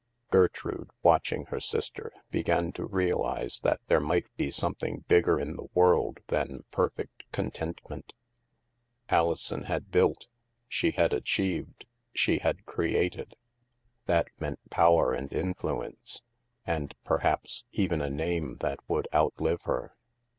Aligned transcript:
Gertrude, 0.31 0.89
watching 1.03 1.45
her 1.51 1.59
sister, 1.59 2.11
began 2.31 2.71
to 2.71 2.85
realize 2.87 3.59
that 3.59 3.81
there 3.85 3.99
might 3.99 4.25
be 4.35 4.49
something 4.49 5.05
bigger 5.07 5.39
in 5.39 5.55
the 5.57 5.67
world 5.75 6.21
than 6.29 6.63
perfect 6.71 7.31
contentment. 7.31 8.15
Alison 9.09 9.65
had 9.65 9.91
built, 9.91 10.25
she 10.67 10.89
had 10.89 11.13
achieved, 11.13 11.85
she 12.15 12.39
had 12.39 12.65
created. 12.65 13.35
That 14.07 14.29
meant 14.39 14.71
power 14.71 15.13
and 15.13 15.31
influence 15.31 16.23
and, 16.65 16.95
perhaps, 17.05 17.65
even 17.71 18.01
a 18.01 18.09
name 18.09 18.55
that 18.61 18.79
would 18.87 19.07
out 19.13 19.39
live 19.39 19.61
her. 19.65 19.93